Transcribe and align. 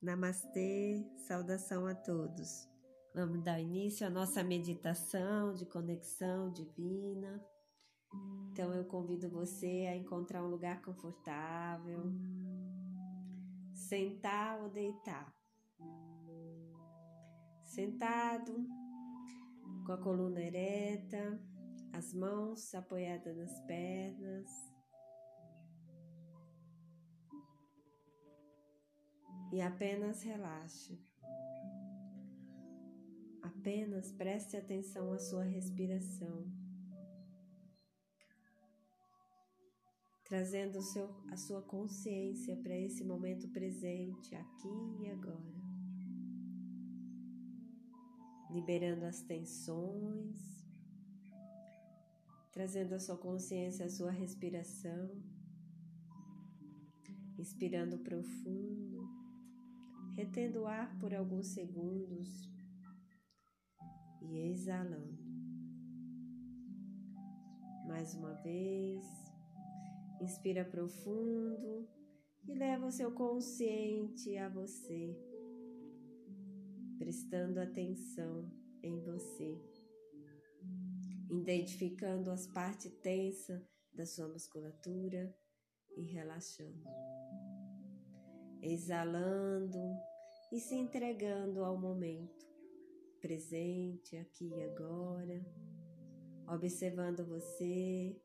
Namastê, 0.00 1.04
saudação 1.16 1.86
a 1.86 1.94
todos. 1.94 2.68
Vamos 3.14 3.42
dar 3.42 3.58
início 3.58 4.06
à 4.06 4.10
nossa 4.10 4.44
meditação 4.44 5.54
de 5.54 5.64
conexão 5.64 6.52
divina. 6.52 7.42
Então 8.52 8.74
eu 8.74 8.84
convido 8.84 9.30
você 9.30 9.86
a 9.90 9.96
encontrar 9.96 10.44
um 10.44 10.48
lugar 10.48 10.82
confortável, 10.82 12.12
sentar 13.72 14.60
ou 14.60 14.68
deitar. 14.68 15.34
Sentado, 17.64 18.66
com 19.86 19.92
a 19.92 19.98
coluna 19.98 20.40
ereta, 20.40 21.40
as 21.94 22.12
mãos 22.12 22.74
apoiadas 22.74 23.34
nas 23.34 23.60
pernas 23.60 24.75
e 29.52 29.60
apenas 29.60 30.22
relaxe. 30.22 30.98
Apenas 33.42 34.12
preste 34.12 34.56
atenção 34.56 35.12
à 35.12 35.18
sua 35.18 35.44
respiração, 35.44 36.46
trazendo 40.24 40.80
seu, 40.82 41.08
a 41.30 41.36
sua 41.36 41.62
consciência 41.62 42.56
para 42.56 42.76
esse 42.76 43.04
momento 43.04 43.48
presente, 43.48 44.34
aqui 44.34 44.96
e 45.00 45.10
agora. 45.10 45.56
Liberando 48.50 49.04
as 49.04 49.22
tensões, 49.22 50.64
trazendo 52.52 52.94
a 52.94 53.00
sua 53.00 53.16
consciência 53.16 53.86
à 53.86 53.88
sua 53.88 54.10
respiração, 54.10 55.10
inspirando 57.38 57.98
profundo 57.98 58.95
retendo 60.16 60.62
o 60.62 60.66
ar 60.66 60.98
por 60.98 61.14
alguns 61.14 61.48
segundos 61.48 62.50
e 64.22 64.50
exalando. 64.50 65.22
Mais 67.86 68.14
uma 68.14 68.32
vez, 68.42 69.04
inspira 70.20 70.64
profundo 70.64 71.86
e 72.48 72.54
leva 72.54 72.86
o 72.86 72.90
seu 72.90 73.12
consciente 73.12 74.36
a 74.38 74.48
você, 74.48 75.14
prestando 76.98 77.60
atenção 77.60 78.50
em 78.82 78.98
você, 79.02 79.60
identificando 81.30 82.30
as 82.30 82.46
partes 82.46 82.90
tensas 83.02 83.62
da 83.92 84.06
sua 84.06 84.28
musculatura 84.28 85.36
e 85.94 86.02
relaxando 86.04 87.05
exalando 88.72 89.78
e 90.52 90.60
se 90.60 90.74
entregando 90.74 91.64
ao 91.64 91.78
momento 91.78 92.46
presente, 93.20 94.16
aqui 94.16 94.48
e 94.48 94.62
agora, 94.62 95.44
observando 96.48 97.26
você, 97.26 98.16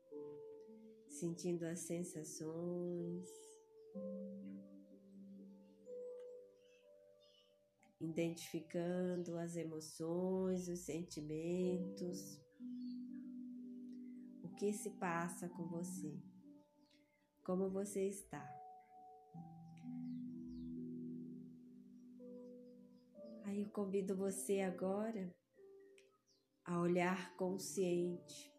sentindo 1.08 1.64
as 1.64 1.80
sensações, 1.80 3.28
identificando 8.00 9.36
as 9.38 9.56
emoções, 9.56 10.68
os 10.68 10.80
sentimentos, 10.80 12.40
o 14.42 14.48
que 14.56 14.72
se 14.72 14.90
passa 14.90 15.48
com 15.48 15.66
você, 15.66 16.16
como 17.42 17.70
você 17.70 18.06
está. 18.06 18.61
Aí 23.52 23.64
eu 23.64 23.68
convido 23.68 24.16
você 24.16 24.60
agora 24.60 25.30
a 26.64 26.80
olhar 26.80 27.36
consciente, 27.36 28.50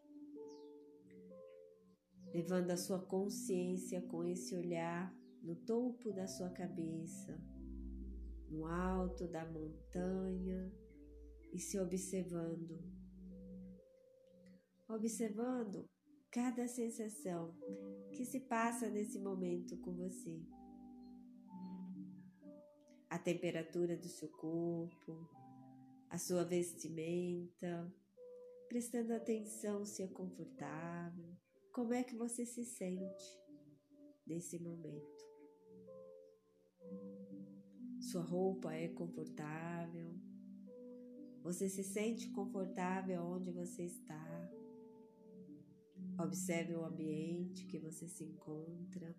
levando 2.32 2.70
a 2.70 2.76
sua 2.76 3.04
consciência 3.04 4.00
com 4.02 4.22
esse 4.22 4.54
olhar 4.54 5.12
no 5.42 5.56
topo 5.56 6.12
da 6.12 6.28
sua 6.28 6.48
cabeça, 6.50 7.36
no 8.48 8.66
alto 8.66 9.26
da 9.26 9.44
montanha 9.44 10.72
e 11.52 11.58
se 11.58 11.76
observando. 11.80 12.80
Observando 14.88 15.90
cada 16.30 16.68
sensação 16.68 17.52
que 18.12 18.24
se 18.24 18.38
passa 18.38 18.88
nesse 18.88 19.18
momento 19.18 19.76
com 19.78 19.92
você 19.92 20.40
temperatura 23.24 23.96
do 23.96 24.06
seu 24.06 24.28
corpo, 24.28 25.28
a 26.10 26.18
sua 26.18 26.44
vestimenta, 26.44 27.90
prestando 28.68 29.14
atenção 29.14 29.84
se 29.86 30.02
é 30.02 30.06
confortável, 30.06 31.34
como 31.72 31.94
é 31.94 32.04
que 32.04 32.14
você 32.14 32.44
se 32.44 32.64
sente 32.64 33.42
nesse 34.26 34.58
momento. 34.58 35.24
Sua 37.98 38.22
roupa 38.22 38.74
é 38.74 38.88
confortável, 38.88 40.14
você 41.42 41.68
se 41.68 41.82
sente 41.82 42.30
confortável 42.30 43.22
onde 43.22 43.50
você 43.50 43.84
está. 43.84 44.50
Observe 46.18 46.74
o 46.74 46.84
ambiente 46.84 47.66
que 47.66 47.78
você 47.78 48.06
se 48.06 48.24
encontra. 48.24 49.16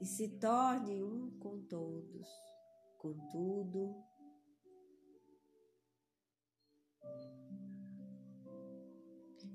E 0.00 0.06
se 0.06 0.28
torne 0.38 1.02
um 1.02 1.30
com 1.38 1.60
todos, 1.60 2.26
com 2.96 3.12
tudo. 3.28 3.94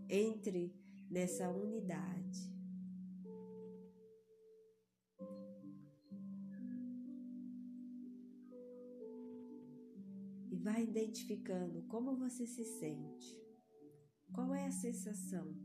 Entre 0.08 0.72
nessa 1.10 1.50
unidade. 1.50 2.54
E 10.52 10.58
vai 10.58 10.84
identificando 10.84 11.82
como 11.88 12.16
você 12.16 12.46
se 12.46 12.64
sente. 12.64 13.44
Qual 14.32 14.54
é 14.54 14.68
a 14.68 14.72
sensação 14.72 15.56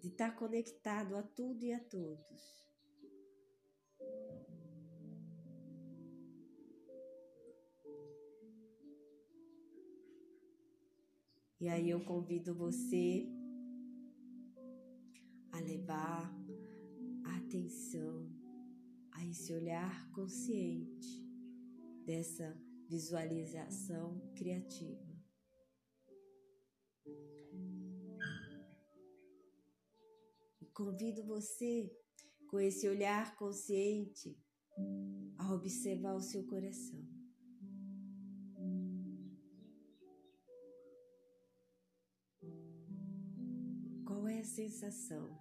de 0.00 0.08
estar 0.08 0.32
conectado 0.32 1.14
a 1.16 1.22
tudo 1.22 1.64
e 1.64 1.72
a 1.72 1.78
todos? 1.78 2.63
E 11.64 11.68
aí 11.70 11.88
eu 11.88 12.04
convido 12.04 12.54
você 12.54 13.26
a 15.50 15.60
levar 15.60 16.30
a 17.24 17.36
atenção 17.38 18.30
a 19.12 19.24
esse 19.24 19.50
olhar 19.54 20.10
consciente 20.10 21.26
dessa 22.04 22.54
visualização 22.86 24.20
criativa. 24.36 25.10
E 30.60 30.66
convido 30.66 31.24
você, 31.24 31.90
com 32.50 32.60
esse 32.60 32.86
olhar 32.86 33.34
consciente, 33.36 34.38
a 35.38 35.54
observar 35.54 36.14
o 36.14 36.20
seu 36.20 36.46
coração. 36.46 37.13
A 44.38 44.44
sensação 44.44 45.36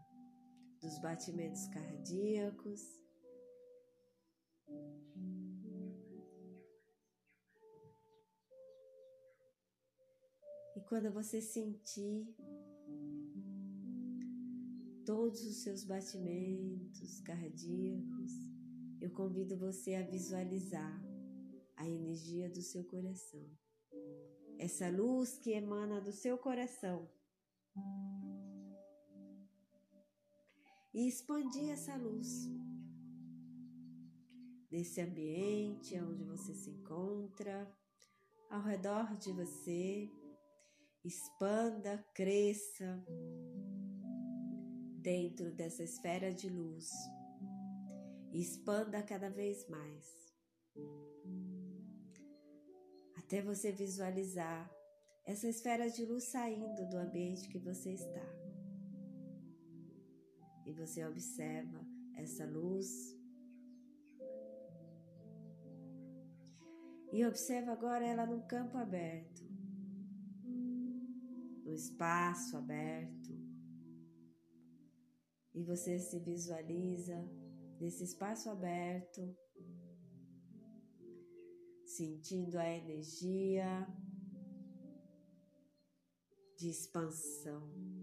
dos 0.81 0.99
batimentos 0.99 1.67
cardíacos. 1.67 2.81
E 10.75 10.81
quando 10.87 11.11
você 11.11 11.41
sentir 11.41 12.35
todos 15.05 15.41
os 15.41 15.63
seus 15.63 15.83
batimentos 15.83 17.21
cardíacos, 17.21 18.31
eu 19.01 19.11
convido 19.11 19.57
você 19.57 19.95
a 19.95 20.03
visualizar 20.03 21.03
a 21.75 21.87
energia 21.87 22.49
do 22.49 22.61
seu 22.61 22.83
coração. 22.85 23.45
Essa 24.59 24.89
luz 24.89 25.37
que 25.37 25.51
emana 25.51 25.99
do 25.99 26.11
seu 26.11 26.37
coração 26.37 27.09
e 30.93 31.07
expandir 31.07 31.69
essa 31.69 31.95
luz 31.95 32.49
nesse 34.71 35.01
ambiente 35.01 35.99
onde 35.99 36.23
você 36.23 36.53
se 36.53 36.69
encontra, 36.69 37.71
ao 38.49 38.61
redor 38.61 39.17
de 39.17 39.31
você. 39.31 40.09
Expanda, 41.03 41.97
cresça 42.15 43.05
dentro 45.01 45.51
dessa 45.51 45.83
esfera 45.83 46.33
de 46.33 46.49
luz 46.49 46.89
expanda 48.33 49.01
cada 49.03 49.29
vez 49.29 49.67
mais. 49.69 50.33
Até 53.15 53.41
você 53.41 53.71
visualizar 53.71 54.69
essa 55.25 55.47
esfera 55.47 55.89
de 55.89 56.05
luz 56.05 56.25
saindo 56.25 56.89
do 56.89 56.97
ambiente 56.97 57.47
que 57.47 57.59
você 57.59 57.91
está. 57.93 58.52
E 60.65 60.71
você 60.71 61.05
observa 61.05 61.85
essa 62.15 62.45
luz. 62.45 63.17
E 67.11 67.25
observa 67.25 67.71
agora 67.71 68.05
ela 68.05 68.25
num 68.25 68.41
campo 68.47 68.77
aberto, 68.77 69.43
no 71.63 71.73
espaço 71.73 72.57
aberto. 72.57 73.31
E 75.53 75.63
você 75.63 75.99
se 75.99 76.17
visualiza 76.19 77.15
nesse 77.79 78.03
espaço 78.03 78.49
aberto, 78.49 79.37
sentindo 81.85 82.57
a 82.57 82.67
energia 82.67 83.87
de 86.57 86.69
expansão. 86.69 88.02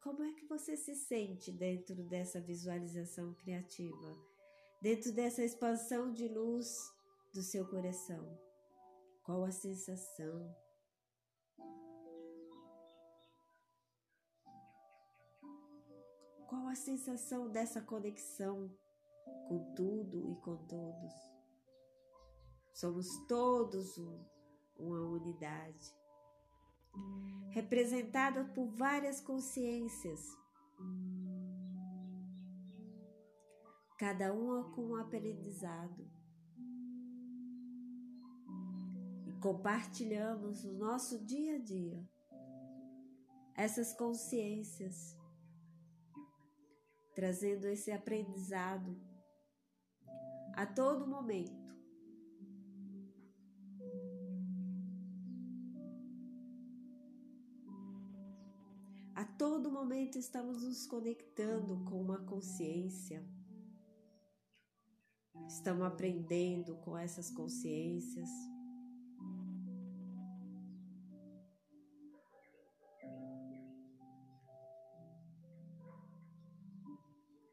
Como 0.00 0.22
é 0.24 0.32
que 0.32 0.46
você 0.46 0.76
se 0.76 0.94
sente 0.94 1.52
dentro 1.52 2.02
dessa 2.04 2.40
visualização 2.40 3.34
criativa? 3.34 4.16
Dentro 4.80 5.12
dessa 5.12 5.44
expansão 5.44 6.10
de 6.10 6.26
luz 6.26 6.90
do 7.34 7.42
seu 7.42 7.68
coração? 7.68 8.38
Qual 9.22 9.44
a 9.44 9.50
sensação? 9.50 10.56
Qual 16.48 16.66
a 16.66 16.74
sensação 16.74 17.50
dessa 17.50 17.82
conexão 17.82 18.74
com 19.48 19.74
tudo 19.74 20.30
e 20.30 20.36
com 20.36 20.56
todos? 20.66 21.12
Somos 22.72 23.06
todos 23.28 23.98
um, 23.98 24.24
uma 24.78 25.00
unidade, 25.00 25.94
representada 27.50 28.44
por 28.54 28.68
várias 28.68 29.20
consciências, 29.20 30.20
cada 33.98 34.32
uma 34.32 34.70
com 34.72 34.92
um 34.92 34.96
aprendizado. 34.96 36.10
E 39.26 39.32
compartilhamos 39.40 40.64
no 40.64 40.72
nosso 40.74 41.24
dia 41.24 41.56
a 41.56 41.58
dia 41.58 42.08
essas 43.54 43.92
consciências 43.92 45.18
trazendo 47.14 47.66
esse 47.66 47.92
aprendizado 47.92 48.98
a 50.54 50.64
todo 50.64 51.06
momento. 51.06 51.59
A 59.14 59.24
todo 59.24 59.70
momento 59.70 60.18
estamos 60.18 60.62
nos 60.62 60.86
conectando 60.86 61.84
com 61.84 62.00
uma 62.00 62.18
consciência. 62.24 63.24
Estamos 65.46 65.82
aprendendo 65.82 66.76
com 66.76 66.96
essas 66.96 67.30
consciências. 67.30 68.28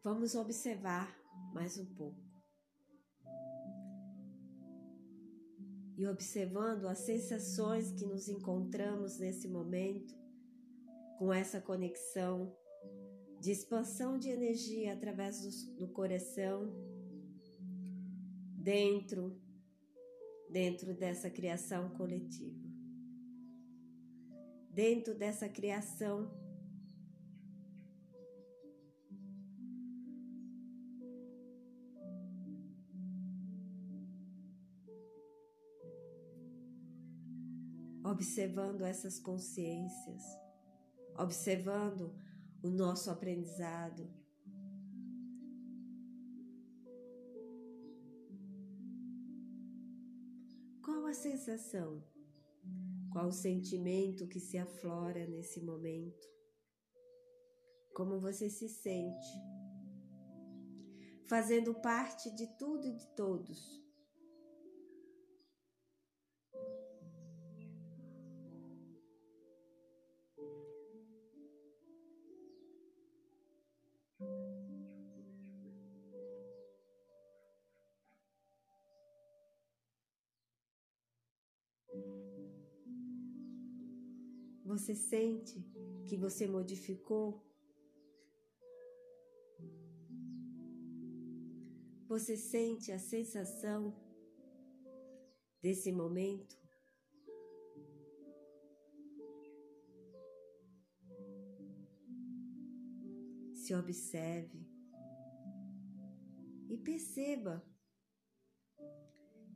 Vamos 0.03 0.35
observar 0.35 1.13
mais 1.53 1.77
um 1.77 1.85
pouco. 1.95 2.27
E 5.97 6.07
observando 6.07 6.87
as 6.87 6.99
sensações 6.99 7.91
que 7.91 8.05
nos 8.05 8.29
encontramos 8.29 9.17
nesse 9.17 9.47
momento, 9.47 10.15
com 11.17 11.33
essa 11.33 11.59
conexão 11.59 12.55
de 13.39 13.51
expansão 13.51 14.17
de 14.17 14.29
energia 14.29 14.93
através 14.93 15.41
do, 15.41 15.75
do 15.75 15.87
coração, 15.89 16.71
dentro, 18.55 19.39
dentro 20.49 20.93
dessa 20.93 21.29
criação 21.29 21.89
coletiva, 21.91 22.67
dentro 24.71 25.15
dessa 25.15 25.47
criação 25.49 26.29
observando 38.03 38.81
essas 38.81 39.19
consciências, 39.19 40.23
observando 41.17 42.13
o 42.61 42.69
nosso 42.69 43.09
aprendizado. 43.09 44.09
Qual 50.83 51.05
a 51.05 51.13
sensação? 51.13 52.03
Qual 53.11 53.27
o 53.27 53.31
sentimento 53.31 54.27
que 54.27 54.39
se 54.39 54.57
aflora 54.57 55.25
nesse 55.27 55.61
momento? 55.61 56.27
Como 57.93 58.19
você 58.19 58.49
se 58.49 58.69
sente? 58.69 59.27
Fazendo 61.25 61.73
parte 61.73 62.33
de 62.35 62.47
tudo 62.57 62.87
e 62.87 62.93
de 62.93 63.07
todos 63.15 63.86
Você 84.67 84.93
sente 84.93 85.65
que 86.05 86.17
você 86.17 86.45
modificou? 86.45 87.41
Você 92.05 92.35
sente 92.35 92.91
a 92.91 92.99
sensação 92.99 93.95
desse 95.61 95.89
momento? 95.89 96.57
Se 103.53 103.73
observe 103.73 104.67
e 106.67 106.77
perceba 106.77 107.65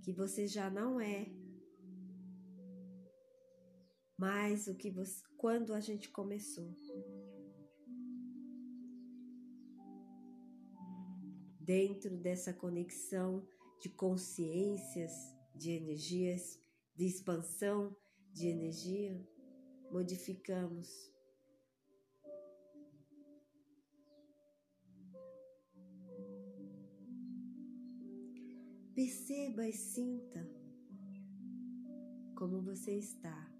que 0.01 0.13
você 0.13 0.48
já 0.48 0.70
não 0.70 1.01
é 1.01 1.40
mais 4.22 4.66
do 4.66 4.75
que 4.75 4.92
você, 4.92 5.24
quando 5.36 5.74
a 5.74 5.80
gente 5.80 6.08
começou. 6.12 6.78
Dentro 11.60 12.16
dessa 12.18 12.54
conexão 12.54 13.44
de 13.82 13.90
consciências, 13.90 15.12
de 15.56 15.72
energias, 15.72 16.60
de 16.96 17.08
expansão 17.08 17.96
de 18.32 18.48
energia, 18.48 19.28
modificamos. 19.90 20.88
Perceba 28.94 29.68
e 29.68 29.74
sinta 29.74 30.48
como 32.36 32.62
você 32.62 33.00
está. 33.00 33.50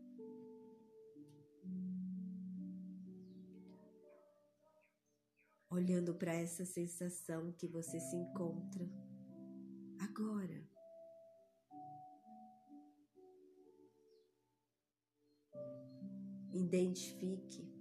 Olhando 5.72 6.14
para 6.14 6.34
essa 6.34 6.66
sensação 6.66 7.54
que 7.54 7.66
você 7.66 7.98
se 7.98 8.16
encontra 8.18 8.86
agora. 10.00 10.70
Identifique. 16.54 17.72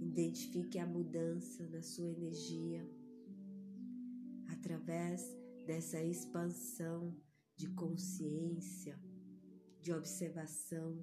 Identifique 0.00 0.78
a 0.78 0.86
mudança 0.86 1.68
na 1.68 1.82
sua 1.82 2.08
energia 2.08 2.88
através 4.48 5.22
dessa 5.66 6.02
expansão 6.02 7.14
de 7.54 7.68
consciência 7.74 8.98
de 9.86 9.92
observação. 9.92 11.00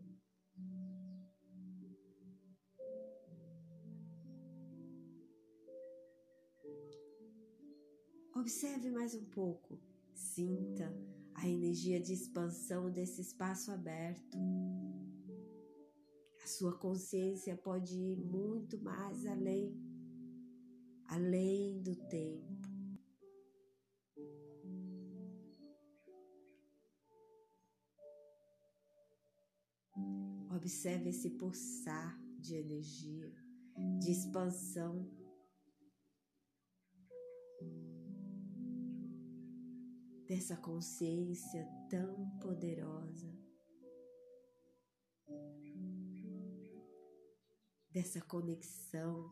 Observe 8.36 8.90
mais 8.92 9.16
um 9.16 9.24
pouco, 9.24 9.80
sinta 10.14 10.94
a 11.34 11.48
energia 11.48 11.98
de 12.02 12.12
expansão 12.12 12.92
desse 12.92 13.22
espaço 13.22 13.72
aberto. 13.72 14.38
A 16.44 16.46
sua 16.46 16.78
consciência 16.78 17.56
pode 17.56 17.98
ir 17.98 18.18
muito 18.18 18.78
mais 18.84 19.26
além, 19.26 19.82
além 21.06 21.82
do 21.82 21.96
tempo. 21.96 22.73
Observe 30.64 31.10
esse 31.10 31.30
pulsar 31.30 32.18
de 32.40 32.56
energia, 32.56 33.36
de 34.00 34.12
expansão. 34.12 35.06
Dessa 40.26 40.56
consciência 40.56 41.68
tão 41.90 42.30
poderosa, 42.40 43.38
dessa 47.92 48.22
conexão 48.22 49.30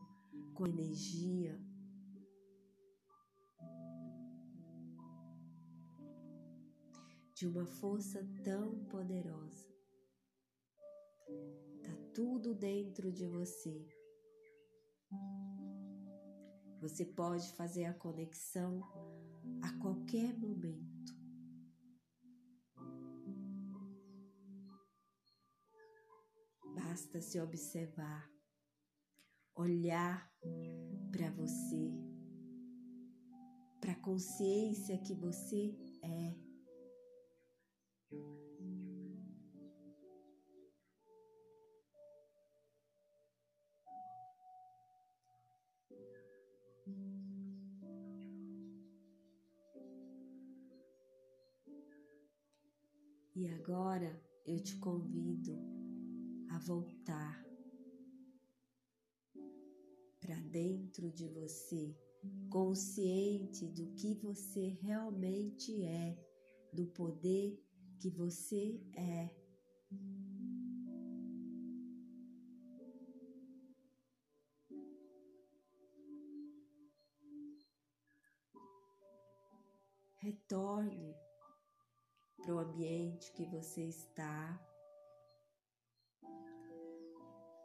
com 0.52 0.66
energia. 0.66 1.58
De 7.34 7.46
uma 7.46 7.64
força 7.64 8.22
tão 8.44 8.84
poderosa. 8.84 9.71
Tá 11.82 11.94
tudo 12.14 12.54
dentro 12.54 13.12
de 13.12 13.26
você. 13.26 13.86
Você 16.80 17.04
pode 17.04 17.52
fazer 17.52 17.84
a 17.84 17.94
conexão 17.94 18.80
a 19.62 19.72
qualquer 19.80 20.36
momento. 20.36 20.92
Basta 26.74 27.20
se 27.20 27.40
observar, 27.40 28.28
olhar 29.54 30.28
para 31.12 31.30
você, 31.30 31.92
para 33.80 33.92
a 33.92 34.00
consciência 34.00 34.98
que 34.98 35.14
você 35.14 35.76
é. 36.02 36.42
E 53.42 53.48
agora 53.48 54.22
eu 54.46 54.60
te 54.62 54.76
convido 54.76 55.58
a 56.48 56.60
voltar 56.60 57.44
para 60.20 60.36
dentro 60.42 61.10
de 61.10 61.26
você, 61.26 61.92
consciente 62.48 63.66
do 63.66 63.96
que 63.96 64.14
você 64.14 64.78
realmente 64.80 65.84
é, 65.84 66.16
do 66.72 66.86
poder 66.86 67.60
que 67.98 68.10
você 68.10 68.80
é. 68.94 69.28
Retorne 80.20 81.21
para 82.42 82.54
o 82.54 82.58
ambiente 82.58 83.32
que 83.32 83.46
você 83.46 83.82
está. 83.84 84.60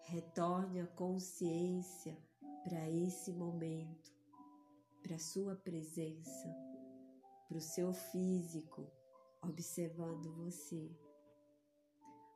Retorne 0.04 0.80
a 0.82 0.88
consciência 0.88 2.18
para 2.64 2.90
esse 2.90 3.34
momento, 3.34 4.14
para 5.02 5.16
a 5.16 5.20
sua 5.20 5.56
presença, 5.56 6.48
para 7.48 7.58
o 7.58 7.62
seu 7.62 7.92
físico, 7.92 8.90
observando 9.42 10.32
você, 10.36 10.96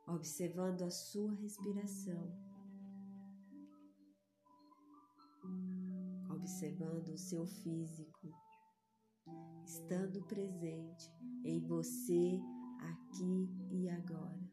observando 0.06 0.82
a 0.82 0.90
sua 0.90 1.32
respiração, 1.34 2.30
observando 6.28 7.08
o 7.10 7.18
seu 7.18 7.46
físico 7.46 8.41
estando 9.64 10.22
presente 10.22 11.10
em 11.44 11.60
você 11.60 12.40
aqui 12.78 13.48
e 13.70 13.88
agora. 13.88 14.50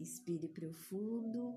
Inspire 0.00 0.48
profundo. 0.48 1.54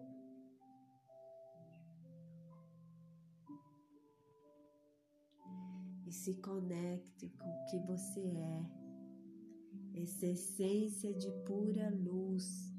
E 6.06 6.12
se 6.12 6.36
conecte 6.42 7.30
com 7.30 7.48
o 7.48 7.66
que 7.66 7.80
você 7.86 8.20
é, 8.20 10.02
essa 10.02 10.26
essência 10.26 11.14
de 11.14 11.32
pura 11.46 11.90
luz, 11.90 12.74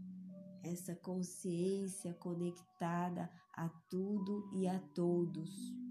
essa 0.63 0.95
consciência 0.97 2.13
conectada 2.15 3.31
a 3.55 3.69
tudo 3.89 4.51
e 4.53 4.69
a 4.69 4.79
todos 4.79 5.82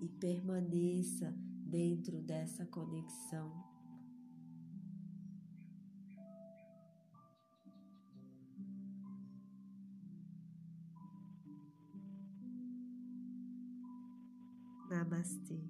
e 0.00 0.08
permaneça 0.08 1.32
dentro 1.66 2.20
dessa 2.22 2.64
conexão. 2.66 3.52
Namastê. 14.88 15.60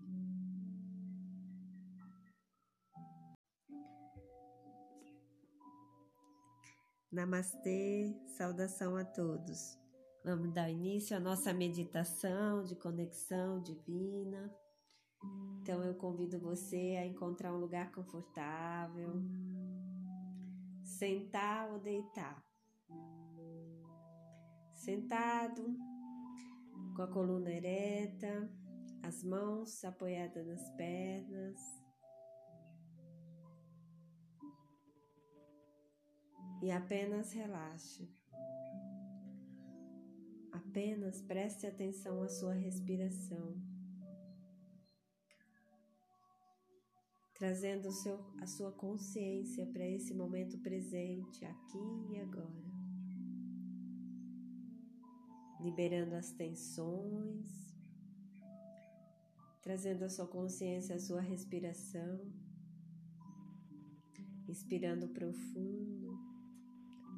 Namastê, 7.13 8.17
saudação 8.39 8.97
a 8.97 9.05
todos. 9.05 9.77
Vamos 10.23 10.53
dar 10.53 10.71
início 10.71 11.17
à 11.17 11.21
nossa 11.21 11.50
meditação 11.50 12.62
de 12.62 12.77
conexão 12.77 13.59
divina. 13.62 14.55
Então 15.62 15.83
eu 15.83 15.95
convido 15.95 16.39
você 16.39 16.99
a 17.00 17.07
encontrar 17.07 17.55
um 17.55 17.59
lugar 17.59 17.91
confortável, 17.91 19.15
sentar 20.83 21.71
ou 21.71 21.79
deitar. 21.79 22.45
Sentado, 24.75 25.75
com 26.95 27.03
a 27.03 27.09
coluna 27.09 27.50
ereta, 27.50 28.50
as 29.03 29.25
mãos 29.25 29.83
apoiadas 29.85 30.47
nas 30.47 30.71
pernas. 30.73 31.59
E 36.62 36.71
apenas 36.71 37.33
relaxe. 37.33 38.20
Apenas 40.61 41.23
preste 41.23 41.67
atenção 41.67 42.23
à 42.23 42.29
sua 42.29 42.52
respiração, 42.52 43.57
trazendo 47.35 47.90
seu, 47.90 48.21
a 48.43 48.47
sua 48.47 48.71
consciência 48.71 49.67
para 49.67 49.87
esse 49.87 50.12
momento 50.12 50.59
presente, 50.59 51.47
aqui 51.47 52.07
e 52.11 52.21
agora. 52.21 52.71
Liberando 55.61 56.14
as 56.14 56.31
tensões, 56.33 57.75
trazendo 59.62 60.05
a 60.05 60.11
sua 60.11 60.26
consciência 60.26 60.95
à 60.95 60.99
sua 60.99 61.23
respiração, 61.23 62.21
inspirando 64.47 65.09
profundo, 65.09 66.19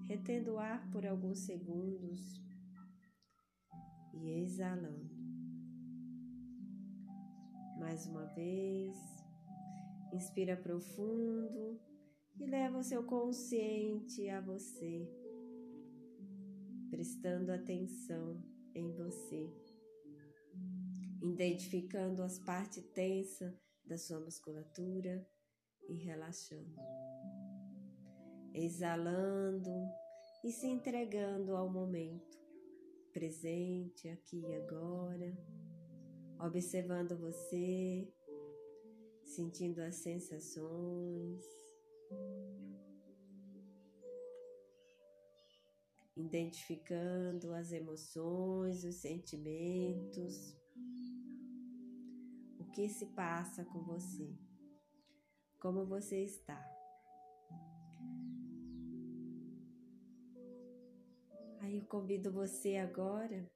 retendo 0.07 0.53
o 0.53 0.59
ar 0.59 0.89
por 0.93 1.05
alguns 1.05 1.41
segundos 1.41 2.41
e 4.13 4.31
exalando. 4.43 5.11
Mais 7.79 8.07
uma 8.07 8.25
vez, 8.27 8.97
inspira 10.13 10.57
profundo 10.57 11.81
e 12.39 12.47
leva 12.47 12.79
o 12.79 12.83
seu 12.83 13.03
consciente 13.05 14.29
a 14.29 14.41
você, 14.41 15.09
prestando 16.91 17.51
atenção 17.51 18.43
em 18.75 18.93
você, 18.93 19.51
identificando 21.23 22.23
as 22.23 22.39
partes 22.39 22.85
tensas 22.93 23.55
da 23.85 23.99
sua 23.99 24.21
musculatura 24.21 25.27
e 25.89 25.95
relaxando. 25.95 26.77
exalando 28.55 29.91
e 30.45 30.53
se 30.53 30.67
entregando 30.67 31.57
ao 31.57 31.71
momento 31.71 32.42
presente, 33.13 34.09
aqui 34.09 34.41
e 34.41 34.55
agora, 34.55 35.37
observando 36.41 37.17
você, 37.19 38.09
sentindo 39.25 39.81
as 39.81 39.97
sensações, 39.97 41.45
identificando 46.17 47.53
as 47.53 47.73
emoções, 47.73 48.83
os 48.85 48.97
sentimentos, 48.97 50.57
o 52.59 52.65
que 52.73 52.89
se 52.89 53.07
passa 53.15 53.65
com 53.65 53.85
você, 53.85 54.35
como 55.61 55.85
você 55.85 56.25
está. 56.25 56.72
Eu 61.75 61.87
convido 61.87 62.31
você 62.31 62.77
agora 62.77 63.51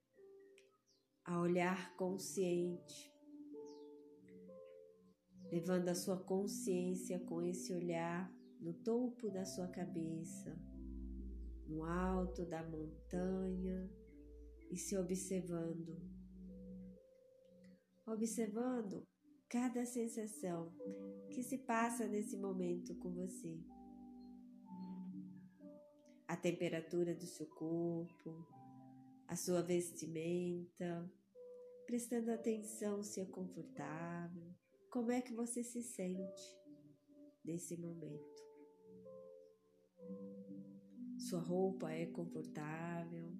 a 1.23 1.39
olhar 1.39 1.95
consciente, 1.97 3.13
levando 5.51 5.89
a 5.91 5.95
sua 5.95 6.17
consciência 6.17 7.21
com 7.21 7.43
esse 7.43 7.75
olhar 7.75 8.33
no 8.59 8.73
topo 8.73 9.31
da 9.31 9.45
sua 9.45 9.69
cabeça, 9.69 10.59
no 11.67 11.85
alto 11.85 12.47
da 12.47 12.63
montanha 12.63 13.91
e 14.71 14.79
se 14.79 14.97
observando. 14.97 16.01
Observando 18.07 19.07
cada 19.47 19.85
sensação 19.85 20.73
que 21.31 21.43
se 21.43 21.59
passa 21.59 22.07
nesse 22.07 22.39
momento 22.39 22.95
com 22.97 23.13
você 23.13 23.76
temperatura 26.47 27.13
do 27.13 27.27
seu 27.27 27.45
corpo, 27.47 28.47
a 29.27 29.35
sua 29.35 29.63
vestimenta, 29.63 31.11
prestando 31.85 32.31
atenção 32.31 33.03
se 33.03 33.21
é 33.21 33.25
confortável, 33.25 34.55
como 34.89 35.11
é 35.11 35.21
que 35.21 35.35
você 35.35 35.65
se 35.65 35.83
sente 35.83 36.57
nesse 37.45 37.77
momento. 37.77 38.45
Sua 41.19 41.41
roupa 41.41 41.91
é 41.91 42.07
confortável, 42.07 43.37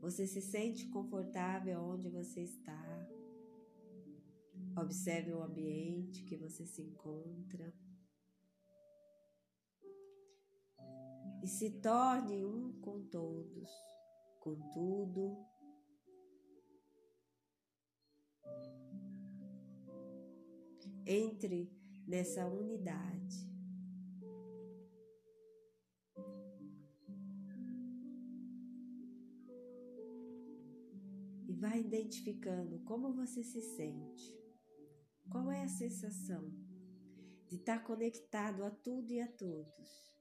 você 0.00 0.26
se 0.26 0.40
sente 0.40 0.88
confortável 0.88 1.80
onde 1.80 2.08
você 2.08 2.42
está. 2.42 3.08
Observe 4.76 5.32
o 5.32 5.40
ambiente 5.40 6.24
que 6.24 6.36
você 6.36 6.66
se 6.66 6.82
encontra. 6.82 7.72
E 11.46 11.48
se 11.48 11.70
torne 11.70 12.44
um 12.44 12.72
com 12.80 13.04
todos, 13.04 13.70
com 14.40 14.58
tudo. 14.72 15.46
Entre 21.06 21.70
nessa 22.04 22.44
unidade. 22.48 23.48
E 31.46 31.52
vai 31.52 31.78
identificando 31.78 32.80
como 32.80 33.14
você 33.14 33.44
se 33.44 33.62
sente. 33.62 34.36
Qual 35.30 35.48
é 35.52 35.62
a 35.62 35.68
sensação 35.68 36.50
de 37.46 37.54
estar 37.54 37.84
conectado 37.84 38.64
a 38.64 38.70
tudo 38.72 39.12
e 39.12 39.20
a 39.20 39.28
todos? 39.28 40.15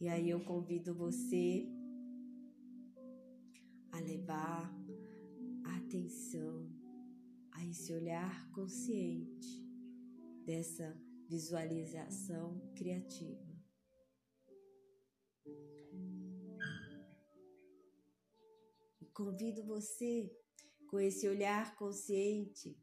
E 0.00 0.08
aí 0.08 0.30
eu 0.30 0.44
convido 0.44 0.94
você 0.94 1.66
a 3.90 3.98
levar 4.00 4.72
a 5.64 5.76
atenção 5.76 6.70
a 7.50 7.66
esse 7.66 7.92
olhar 7.92 8.50
consciente 8.52 9.66
dessa 10.44 10.96
visualização 11.28 12.60
criativa. 12.76 13.48
Convido 19.18 19.64
você, 19.64 20.30
com 20.86 21.00
esse 21.00 21.28
olhar 21.28 21.74
consciente, 21.74 22.80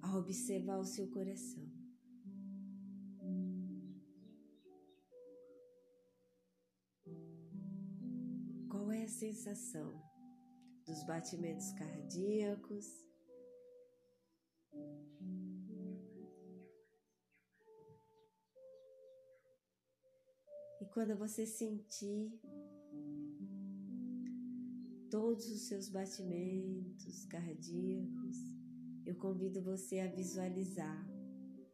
a 0.00 0.16
observar 0.16 0.78
o 0.78 0.84
seu 0.84 1.10
coração. 1.10 1.71
A 9.02 9.08
sensação 9.08 10.00
dos 10.86 11.02
batimentos 11.04 11.72
cardíacos. 11.72 12.86
E 20.80 20.86
quando 20.94 21.16
você 21.16 21.44
sentir 21.44 22.40
todos 25.10 25.50
os 25.50 25.62
seus 25.62 25.88
batimentos 25.88 27.24
cardíacos, 27.26 28.36
eu 29.04 29.16
convido 29.16 29.60
você 29.62 29.98
a 29.98 30.06
visualizar 30.06 31.08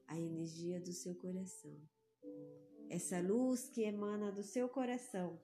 a 0.06 0.18
energia 0.18 0.80
do 0.80 0.92
seu 0.92 1.14
coração. 1.14 1.78
Essa 2.88 3.20
luz 3.20 3.68
que 3.68 3.82
emana 3.82 4.32
do 4.32 4.42
seu 4.42 4.66
coração 4.66 5.38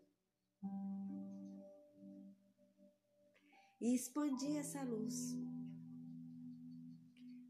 e 3.84 3.94
expandir 3.94 4.56
essa 4.56 4.82
luz 4.82 5.36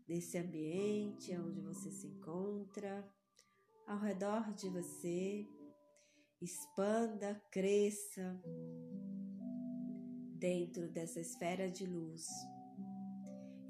nesse 0.09 0.37
ambiente 0.37 1.33
onde 1.39 1.61
você 1.61 1.93
se 1.93 2.09
encontra, 2.09 3.09
ao 3.87 4.01
redor 4.01 4.53
de 4.55 4.69
você. 4.69 5.47
Expanda, 6.43 7.41
cresça 7.53 8.43
dentro 10.37 10.91
dessa 10.91 11.21
esfera 11.21 11.71
de 11.71 11.87
luz. 11.87 12.27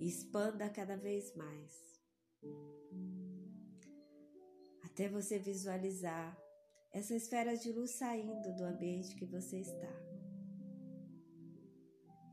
Expanda 0.01 0.71
cada 0.71 0.97
vez 0.97 1.37
mais. 1.37 2.01
Até 4.83 5.07
você 5.07 5.39
visualizar 5.39 6.35
essa 6.91 7.15
esfera 7.15 7.59
de 7.59 7.71
luz 7.73 7.91
saindo 7.91 8.57
do 8.57 8.65
ambiente 8.65 9.15
que 9.17 9.27
você 9.27 9.61
está 9.61 10.24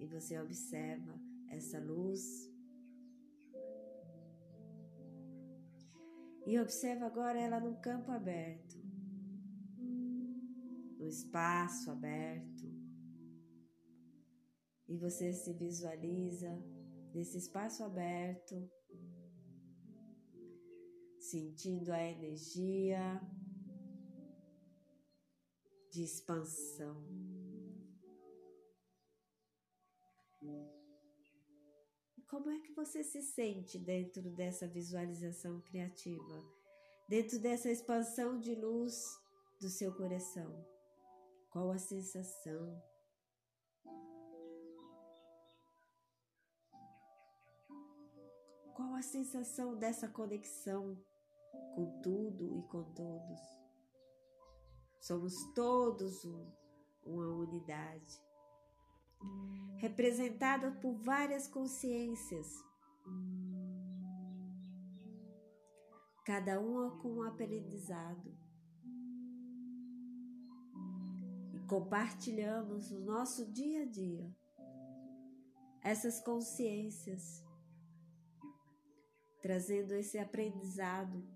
e 0.02 0.08
você 0.08 0.40
observa 0.40 1.14
essa 1.48 1.80
luz. 1.80 2.50
E 6.48 6.60
observa 6.60 7.06
agora 7.06 7.40
ela 7.40 7.60
no 7.60 7.80
campo 7.80 8.12
aberto, 8.12 8.76
no 10.98 11.06
espaço 11.06 11.92
aberto. 11.92 12.66
E 14.88 14.98
você 14.98 15.32
se 15.32 15.54
visualiza 15.54 16.52
nesse 17.14 17.38
espaço 17.38 17.84
aberto, 17.84 18.56
sentindo 21.20 21.94
a 21.94 22.02
energia 22.02 23.22
de 25.92 26.04
expansão. 26.04 27.41
Como 32.28 32.50
é 32.50 32.60
que 32.62 32.74
você 32.74 33.04
se 33.04 33.22
sente 33.22 33.78
dentro 33.78 34.30
dessa 34.32 34.68
visualização 34.68 35.62
criativa? 35.62 36.44
Dentro 37.08 37.38
dessa 37.40 37.70
expansão 37.70 38.40
de 38.40 38.56
luz 38.56 39.20
do 39.60 39.70
seu 39.70 39.94
coração? 39.94 40.66
Qual 41.50 41.70
a 41.70 41.78
sensação? 41.78 42.82
Qual 48.74 48.94
a 48.96 49.02
sensação 49.02 49.78
dessa 49.78 50.08
conexão 50.08 50.98
com 51.76 52.02
tudo 52.02 52.58
e 52.58 52.64
com 52.64 52.84
todos? 52.94 53.40
Somos 55.02 55.36
todos 55.54 56.24
um, 56.26 56.52
uma 57.04 57.28
unidade 57.28 58.31
representada 59.78 60.72
por 60.72 60.94
várias 60.94 61.48
consciências, 61.48 62.48
cada 66.26 66.60
uma 66.60 66.98
com 67.00 67.16
um 67.16 67.24
aprendizado. 67.24 68.32
E 71.54 71.60
compartilhamos 71.68 72.92
o 72.92 73.00
nosso 73.00 73.52
dia 73.52 73.84
a 73.84 73.86
dia 73.86 74.42
essas 75.84 76.20
consciências, 76.20 77.44
trazendo 79.42 79.94
esse 79.94 80.20
aprendizado 80.20 81.28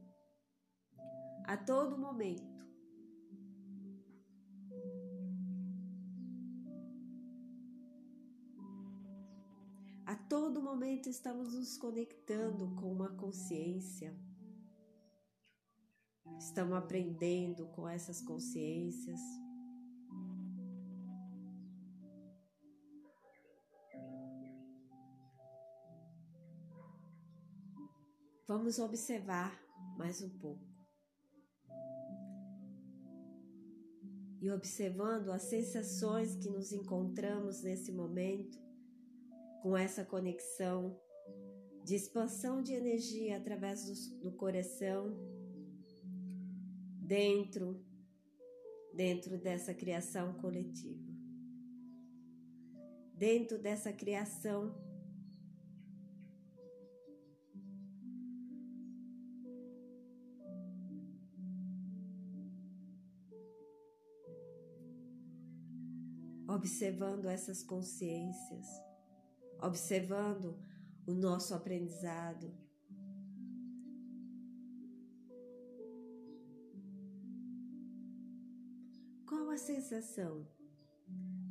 a 1.45 1.57
todo 1.57 1.97
momento. 1.97 2.64
A 10.05 10.15
todo 10.15 10.61
momento 10.61 11.09
estamos 11.09 11.53
nos 11.53 11.77
conectando 11.77 12.75
com 12.75 12.91
uma 12.91 13.09
consciência. 13.15 14.15
Estamos 16.37 16.77
aprendendo 16.77 17.65
com 17.69 17.89
essas 17.89 18.21
consciências. 18.21 19.19
Vamos 28.47 28.77
observar 28.77 29.59
mais 29.97 30.21
um 30.21 30.29
pouco. 30.37 30.63
E 34.39 34.51
observando 34.51 35.31
as 35.31 35.41
sensações 35.41 36.35
que 36.35 36.47
nos 36.51 36.71
encontramos 36.71 37.63
nesse 37.63 37.91
momento, 37.91 38.64
com 39.65 39.75
essa 39.75 40.05
conexão 40.05 40.95
de 41.83 41.95
expansão 41.95 42.61
de 42.61 42.71
energia 42.71 43.35
através 43.35 43.83
do, 43.83 44.29
do 44.29 44.31
coração, 44.33 45.11
dentro, 47.01 47.83
dentro 48.93 49.39
dessa 49.39 49.73
criação 49.73 50.33
coletiva, 50.35 51.11
dentro 53.15 53.57
dessa 53.57 53.91
criação 53.91 54.75
observando 66.47 67.25
essas 67.25 67.63
consciências, 67.63 68.67
observando 69.65 70.57
o 71.05 71.13
nosso 71.13 71.53
aprendizado. 71.53 72.53
Qual 79.27 79.49
a 79.49 79.57
sensação? 79.57 80.47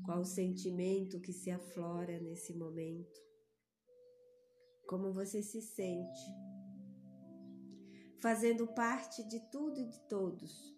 Qual 0.05 0.21
o 0.21 0.25
sentimento 0.25 1.21
que 1.21 1.33
se 1.33 1.51
aflora 1.51 2.21
nesse 2.21 2.55
momento? 2.55 3.21
Como 4.87 5.13
você 5.13 5.43
se 5.43 5.63
sente? 5.63 6.21
Fazendo 8.21 8.67
parte 8.67 9.27
de 9.29 9.41
tudo 9.51 9.81
e 9.81 9.89
de 9.89 10.01
todos 10.09 10.74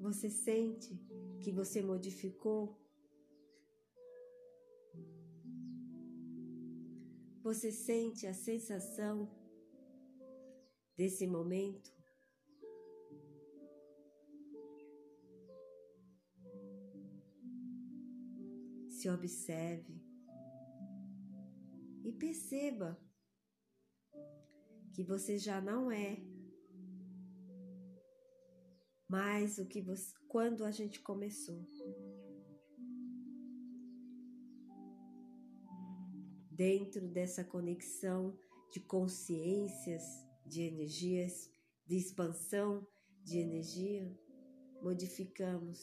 Você 0.00 0.28
sente 0.28 0.94
que 1.40 1.50
você 1.50 1.80
modificou? 1.82 2.78
Você 7.42 7.70
sente 7.70 8.26
a 8.26 8.34
sensação 8.34 9.30
desse 10.96 11.26
momento? 11.26 11.94
Se 18.88 19.08
observe 19.08 20.02
e 22.04 22.12
perceba 22.12 23.00
que 24.92 25.04
você 25.04 25.38
já 25.38 25.60
não 25.60 25.90
é 25.90 26.25
mais 29.08 29.58
o 29.58 29.66
que 29.66 29.80
você, 29.80 30.14
quando 30.28 30.64
a 30.64 30.70
gente 30.70 31.00
começou. 31.00 31.64
Dentro 36.50 37.06
dessa 37.08 37.44
conexão 37.44 38.36
de 38.72 38.80
consciências, 38.80 40.02
de 40.44 40.62
energias, 40.62 41.50
de 41.86 41.96
expansão 41.96 42.86
de 43.22 43.38
energia, 43.38 44.10
modificamos. 44.82 45.80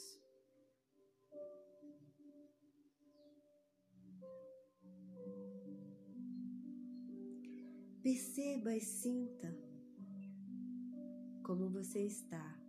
Perceba 8.02 8.76
e 8.76 8.82
sinta 8.82 9.58
como 11.44 11.70
você 11.70 12.06
está. 12.06 12.63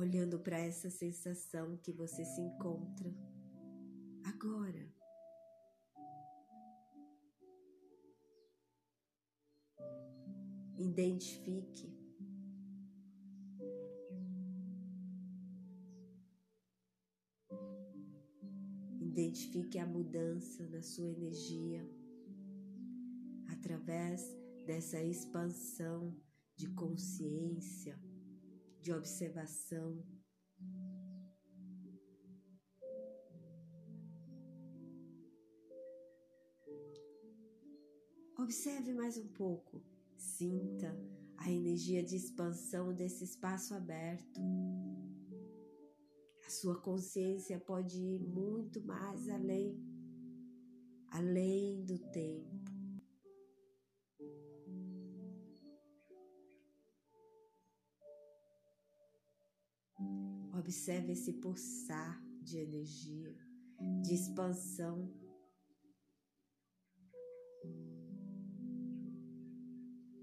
Olhando 0.00 0.38
para 0.38 0.58
essa 0.58 0.88
sensação 0.88 1.76
que 1.76 1.92
você 1.92 2.24
se 2.24 2.40
encontra 2.40 3.14
agora. 4.24 4.90
Identifique. 10.78 11.94
Identifique 19.02 19.78
a 19.78 19.86
mudança 19.86 20.66
na 20.68 20.82
sua 20.82 21.08
energia 21.08 21.86
através 23.48 24.24
dessa 24.66 25.02
expansão 25.02 26.16
de 26.56 26.68
consciência 26.68 28.00
de 28.80 28.92
observação. 28.92 30.02
Observe 38.38 38.94
mais 38.94 39.18
um 39.18 39.28
pouco, 39.28 39.82
sinta 40.16 40.98
a 41.36 41.50
energia 41.50 42.02
de 42.02 42.16
expansão 42.16 42.94
desse 42.94 43.24
espaço 43.24 43.74
aberto. 43.74 44.40
A 46.46 46.50
sua 46.50 46.80
consciência 46.80 47.60
pode 47.60 48.00
ir 48.00 48.18
muito 48.18 48.82
mais 48.82 49.28
além, 49.28 49.78
além 51.08 51.84
do 51.84 51.98
tempo. 51.98 52.69
Observe 60.60 61.12
esse 61.12 61.32
pulsar 61.32 62.22
de 62.42 62.58
energia, 62.58 63.34
de 64.02 64.12
expansão. 64.14 65.10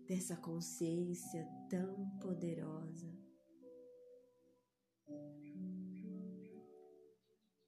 Dessa 0.08 0.38
consciência 0.38 1.44
tão 1.68 2.20
poderosa, 2.20 3.12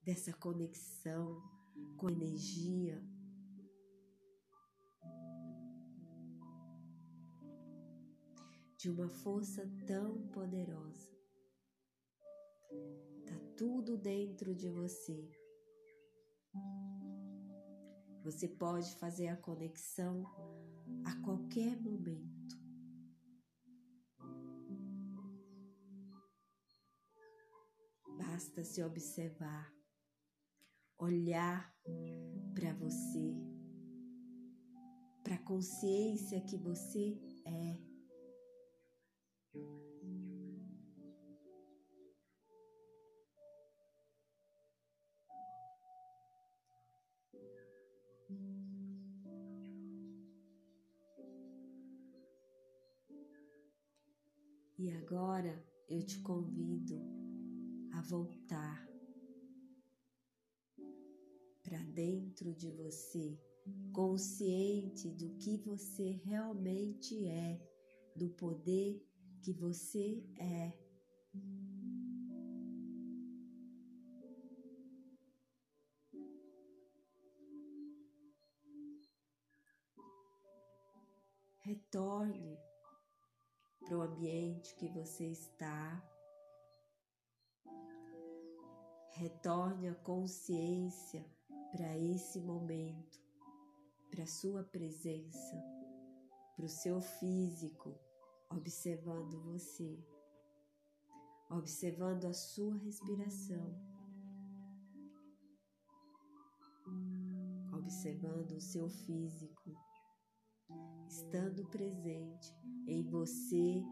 dessa 0.03 0.31
conexão 0.33 1.41
com 1.97 2.07
energia 2.07 3.03
de 8.77 8.91
uma 8.91 9.09
força 9.09 9.67
tão 9.87 10.27
poderosa. 10.27 11.18
Tá 13.25 13.39
tudo 13.57 13.97
dentro 13.97 14.55
de 14.55 14.69
você. 14.69 15.29
Você 18.23 18.47
pode 18.47 18.95
fazer 18.95 19.27
a 19.27 19.37
conexão 19.37 20.23
a 21.05 21.15
qualquer 21.23 21.79
momento. 21.81 22.59
Basta 28.17 28.63
se 28.63 28.83
observar, 28.83 29.73
olhar 30.97 31.73
para 32.53 32.73
você, 32.73 33.35
para 35.23 35.35
a 35.35 35.43
consciência 35.43 36.41
que 36.41 36.57
você 36.57 37.19
é 37.45 37.88
E 54.81 54.89
agora 54.91 55.61
eu 55.89 56.01
te 56.01 56.21
convido 56.21 56.95
a 57.91 58.01
voltar 58.03 58.87
para 61.61 61.79
dentro 61.91 62.53
de 62.55 62.71
você, 62.71 63.37
consciente 63.91 65.11
do 65.11 65.35
que 65.35 65.57
você 65.57 66.11
realmente 66.23 67.27
é, 67.27 67.59
do 68.15 68.29
poder 68.29 69.05
que 69.41 69.51
você 69.51 70.23
é. 70.37 70.71
Retorne 81.57 82.68
para 83.89 83.97
o 83.97 84.01
ambiente 84.03 84.75
que 84.75 84.87
você 84.87 85.25
está. 85.25 85.99
Retorne 89.13 89.87
a 89.87 89.95
consciência 89.95 91.25
para 91.71 91.97
esse 91.97 92.39
momento, 92.39 93.19
para 94.11 94.27
sua 94.27 94.63
presença, 94.63 95.55
para 96.55 96.65
o 96.65 96.69
seu 96.69 97.01
físico, 97.01 97.99
observando 98.51 99.41
você, 99.41 99.99
observando 101.49 102.25
a 102.25 102.33
sua 102.33 102.75
respiração, 102.75 103.75
observando 107.73 108.51
o 108.51 108.61
seu 108.61 108.87
físico 108.87 109.88
estando 111.07 111.65
presente 111.65 112.53
em 112.87 113.03
você 113.03 113.83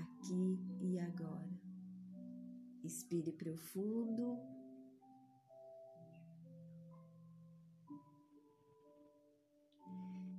aqui 0.00 0.58
e 0.80 0.98
agora. 0.98 1.50
Inspire 2.84 3.32
profundo. 3.32 4.38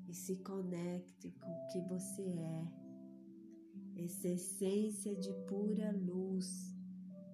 E 0.08 0.14
se 0.14 0.38
conecte 0.38 1.32
com 1.32 1.52
o 1.52 1.68
que 1.68 1.82
você 1.82 2.24
é, 2.24 4.04
essa 4.04 4.30
essência 4.30 5.16
de 5.16 5.34
pura 5.48 5.92
luz, 5.92 6.74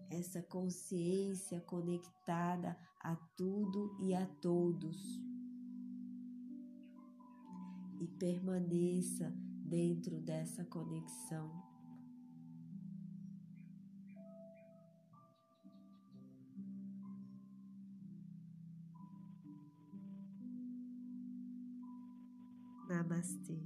essa 0.09 0.41
consciência 0.41 1.61
conectada 1.61 2.75
a 2.99 3.15
tudo 3.37 3.95
e 3.99 4.15
a 4.15 4.25
todos 4.25 5.21
e 8.03 8.07
permaneça 8.07 9.33
dentro 9.65 10.19
dessa 10.19 10.65
conexão. 10.65 11.49
Namastê. 22.89 23.57